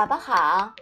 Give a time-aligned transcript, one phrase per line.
[0.00, 0.72] 宝宝好，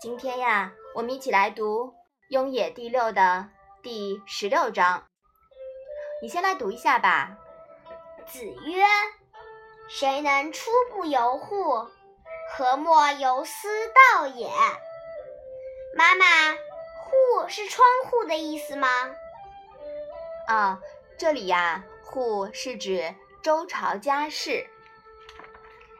[0.00, 1.84] 今天呀，我们一起来读
[2.30, 3.48] 《雍也》第六的
[3.80, 5.04] 第十六章。
[6.20, 7.38] 你先来读一下吧。
[8.26, 8.82] 子曰
[9.88, 11.86] ：“谁能初不由户，
[12.50, 14.50] 何莫由斯道也？”
[15.96, 16.26] 妈妈
[17.04, 17.12] ，“户”
[17.48, 18.88] 是窗户的意思吗？
[20.48, 20.80] 啊，
[21.16, 24.68] 这里呀，“户”是指周朝家室。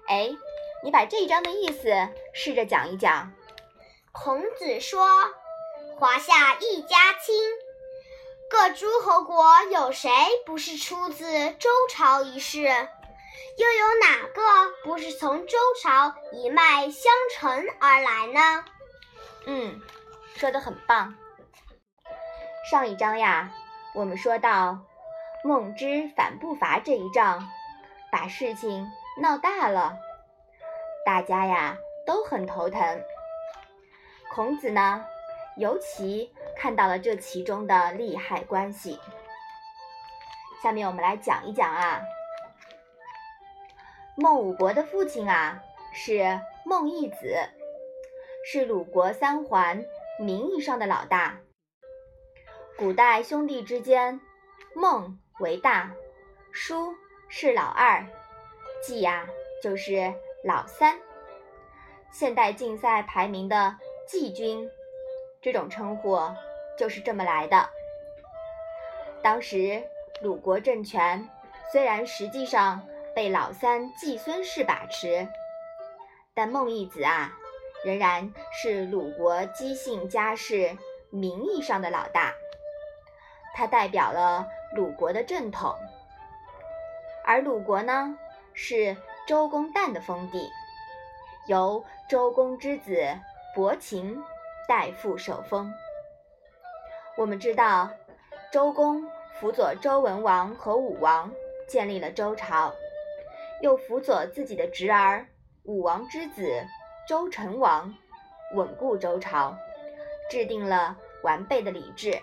[0.08, 0.36] 哎。
[0.82, 3.32] 你把这一章的意思试着讲一讲。
[4.12, 5.06] 孔子说
[5.98, 7.34] ：“华夏一家亲，
[8.50, 10.10] 各诸侯国有谁
[10.44, 12.60] 不是出自周朝一氏？
[13.58, 14.42] 又有哪个
[14.84, 18.64] 不是从周朝一脉相承而来呢？”
[19.46, 19.80] 嗯，
[20.36, 21.14] 说的很棒。
[22.70, 23.50] 上一章呀，
[23.94, 24.78] 我们说到
[25.44, 27.48] 孟之反不伐这一仗，
[28.10, 29.96] 把事情闹大了。
[31.06, 33.00] 大家呀都很头疼，
[34.34, 35.06] 孔子呢
[35.56, 38.98] 尤其看到了这其中的利害关系。
[40.60, 42.02] 下面我们来讲一讲啊，
[44.16, 45.62] 孟武伯的父亲啊
[45.94, 47.36] 是孟义子，
[48.44, 49.84] 是鲁国三桓
[50.18, 51.38] 名义上的老大。
[52.76, 54.20] 古代兄弟之间，
[54.74, 55.92] 孟为大，
[56.50, 56.96] 叔
[57.28, 58.04] 是老二，
[58.82, 59.28] 季呀
[59.62, 60.12] 就是。
[60.46, 60.96] 老三，
[62.12, 63.74] 现代竞赛排名的
[64.06, 64.70] 季军，
[65.42, 66.16] 这种称呼
[66.78, 67.68] 就是这么来的。
[69.24, 69.82] 当时
[70.22, 71.28] 鲁国政权
[71.72, 75.26] 虽然实际上被老三季孙氏把持，
[76.32, 77.32] 但孟义子啊，
[77.84, 80.78] 仍然是鲁国姬姓家世
[81.10, 82.32] 名义上的老大，
[83.52, 84.46] 他代表了
[84.76, 85.74] 鲁国的正统，
[87.24, 88.16] 而鲁国呢
[88.54, 88.96] 是。
[89.26, 90.52] 周公旦的封地，
[91.48, 93.18] 由周公之子
[93.56, 94.16] 伯禽
[94.68, 95.74] 代父受封。
[97.16, 97.90] 我们知道，
[98.52, 99.04] 周公
[99.40, 101.32] 辅佐周文王和武王
[101.66, 102.72] 建立了周朝，
[103.62, 105.26] 又辅佐自己的侄儿
[105.64, 106.64] 武王之子
[107.08, 107.92] 周成王
[108.54, 109.56] 稳固周朝，
[110.30, 112.16] 制定了完备的礼制。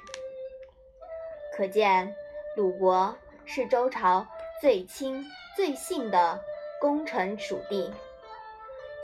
[1.54, 2.16] 可见，
[2.56, 3.14] 鲁国
[3.44, 4.26] 是周朝
[4.62, 5.22] 最亲
[5.58, 6.42] 最信的。
[6.84, 7.94] 功臣属地，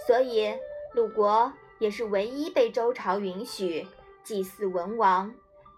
[0.06, 0.54] 所以
[0.92, 3.88] 鲁国也是唯一被周朝允许
[4.22, 5.34] 祭祀文王、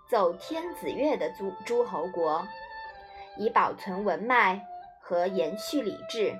[0.09, 2.43] 奏天子乐的诸诸侯国，
[3.37, 4.59] 以保存文脉
[4.99, 6.35] 和延续礼制，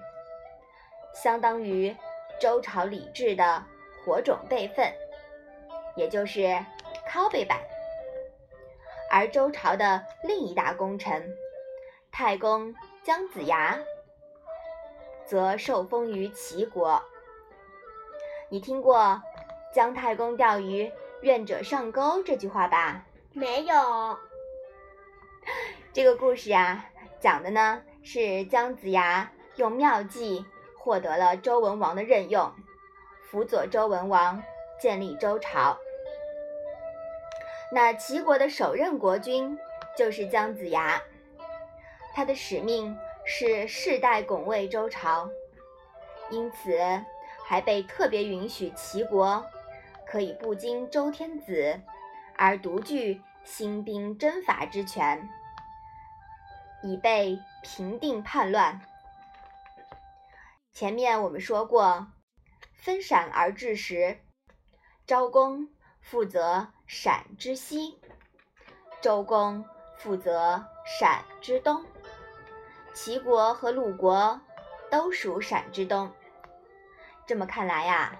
[1.13, 1.95] 相当于
[2.39, 3.63] 周朝礼制的
[4.03, 4.91] 火种备份，
[5.95, 6.41] 也就是
[7.07, 7.59] 拷贝版。
[9.11, 11.31] 而周朝的另一大功臣
[12.11, 12.73] 太公
[13.03, 13.77] 姜子牙。
[15.31, 17.01] 则受封于齐国。
[18.49, 19.21] 你听过
[19.73, 23.05] “姜太公钓鱼，愿者上钩”这句话吧？
[23.31, 24.19] 没有。
[25.93, 26.83] 这个故事呀，
[27.21, 30.45] 讲的呢是姜子牙用妙计
[30.77, 32.53] 获得了周文王的任用，
[33.29, 34.43] 辅佐周文王
[34.81, 35.77] 建立周朝。
[37.71, 39.57] 那齐国的首任国君
[39.97, 41.01] 就是姜子牙，
[42.13, 42.93] 他的使命。
[43.25, 45.29] 是世代拱卫周朝，
[46.29, 46.77] 因此
[47.45, 49.45] 还被特别允许齐国
[50.05, 51.79] 可以不经周天子
[52.35, 55.29] 而独具兴兵征伐之权，
[56.83, 58.81] 以备平定叛乱。
[60.73, 62.07] 前面我们说过，
[62.73, 64.19] 分陕而治时，
[65.05, 65.69] 昭公
[66.01, 67.99] 负责陕之西，
[69.01, 69.63] 周公
[69.97, 70.65] 负责
[70.99, 71.85] 陕之东。
[72.93, 74.39] 齐国和鲁国
[74.89, 76.11] 都属陕之东。
[77.25, 78.19] 这么看来呀，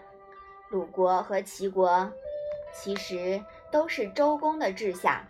[0.70, 2.10] 鲁国和齐国
[2.74, 5.28] 其实都是周公的治下，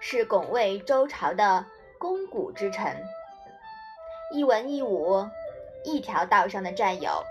[0.00, 1.66] 是拱卫周朝的
[1.98, 2.96] 肱骨之臣，
[4.32, 5.28] 一文一武，
[5.84, 7.22] 一条道上的战友，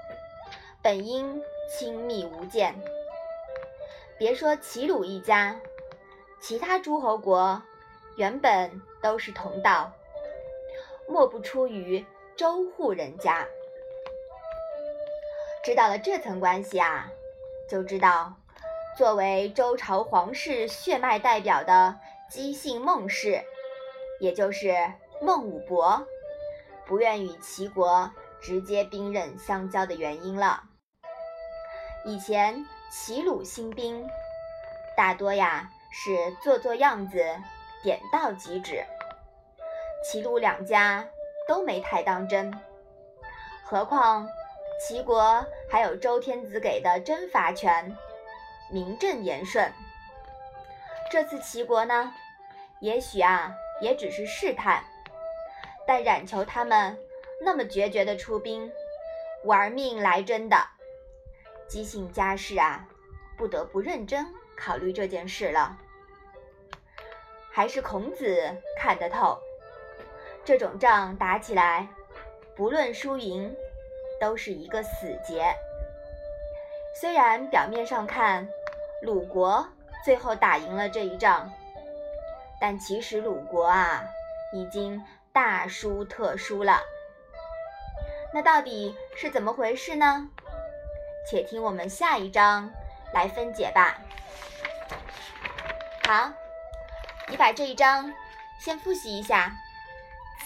[0.83, 2.75] 本应亲密无间。
[4.19, 5.59] 别说齐鲁一家，
[6.39, 7.59] 其他诸侯国
[8.15, 9.91] 原本都是同道。
[11.07, 12.05] 莫不出于
[12.35, 13.47] 周户人家。
[15.63, 17.09] 知道了这层关系啊，
[17.69, 18.33] 就知道，
[18.97, 21.97] 作为周朝皇室血脉代表的
[22.29, 23.41] 姬姓孟氏，
[24.19, 24.91] 也就是
[25.21, 26.05] 孟武伯，
[26.85, 28.11] 不愿与齐国
[28.41, 30.63] 直接兵刃相交的原因了。
[32.06, 34.06] 以前齐鲁兴兵，
[34.97, 37.23] 大多呀是做做样子，
[37.83, 38.83] 点到即止。
[40.03, 41.07] 齐鲁两家
[41.47, 42.53] 都没太当真，
[43.63, 44.27] 何况
[44.77, 47.95] 齐国还有周天子给的征伐权，
[48.69, 49.71] 名正言顺。
[51.09, 52.13] 这次齐国呢，
[52.81, 54.83] 也许啊，也只是试探，
[55.88, 56.97] 但冉求他们
[57.41, 58.69] 那么决绝的出兵，
[59.45, 60.57] 玩命来真的，
[61.65, 62.85] 姬姓家世啊，
[63.38, 64.27] 不得不认真
[64.57, 65.77] 考虑这件事了。
[67.49, 69.39] 还是孔子看得透，
[70.45, 71.88] 这种仗打起来，
[72.56, 73.56] 不论输赢，
[74.19, 75.56] 都是一个死结。
[77.00, 78.48] 虽然表面上看，
[79.01, 79.68] 鲁国
[80.04, 81.51] 最后打赢了这一仗，
[82.60, 84.04] 但其实鲁国啊，
[84.51, 86.80] 已经大输特输了。
[88.34, 90.28] 那到底是怎么回事呢？
[91.30, 92.69] 且听我们下一章
[93.13, 93.98] 来分解吧。
[96.06, 96.31] 好。
[97.30, 98.13] 你把这一章
[98.60, 99.50] 先复习一下。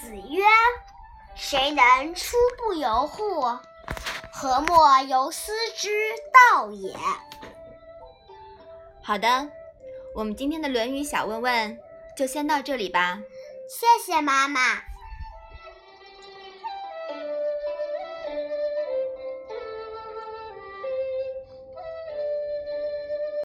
[0.02, 0.44] 子曰
[1.36, 3.42] ：“谁能出不由户？
[4.32, 5.90] 何莫由斯之
[6.52, 6.96] 道也。”
[9.02, 9.50] 好的，
[10.14, 11.80] 我们今天的《论语》小问问
[12.16, 13.20] 就先到这里吧。
[13.70, 14.82] 谢谢妈妈。